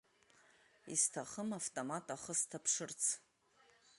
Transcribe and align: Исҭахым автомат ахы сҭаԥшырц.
Исҭахым 0.93 1.49
автомат 1.59 2.05
ахы 2.15 2.33
сҭаԥшырц. 2.39 3.03